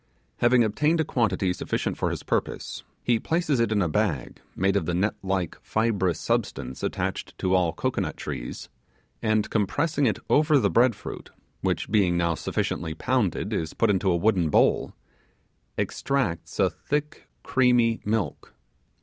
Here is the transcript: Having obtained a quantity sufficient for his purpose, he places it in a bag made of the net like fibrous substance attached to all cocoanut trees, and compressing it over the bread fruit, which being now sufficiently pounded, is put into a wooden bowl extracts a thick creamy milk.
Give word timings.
Having 0.37 0.63
obtained 0.63 0.99
a 0.99 1.03
quantity 1.05 1.53
sufficient 1.53 1.95
for 1.95 2.09
his 2.09 2.23
purpose, 2.23 2.81
he 3.03 3.19
places 3.19 3.59
it 3.59 3.71
in 3.71 3.83
a 3.83 3.87
bag 3.87 4.41
made 4.55 4.75
of 4.75 4.87
the 4.87 4.95
net 4.95 5.13
like 5.21 5.59
fibrous 5.61 6.19
substance 6.19 6.81
attached 6.81 7.37
to 7.37 7.53
all 7.53 7.71
cocoanut 7.71 8.17
trees, 8.17 8.67
and 9.21 9.51
compressing 9.51 10.07
it 10.07 10.17
over 10.27 10.57
the 10.57 10.71
bread 10.71 10.95
fruit, 10.95 11.29
which 11.61 11.87
being 11.91 12.17
now 12.17 12.33
sufficiently 12.33 12.95
pounded, 12.95 13.53
is 13.53 13.75
put 13.75 13.91
into 13.91 14.09
a 14.09 14.17
wooden 14.17 14.49
bowl 14.49 14.95
extracts 15.77 16.59
a 16.59 16.71
thick 16.71 17.27
creamy 17.43 18.01
milk. 18.03 18.55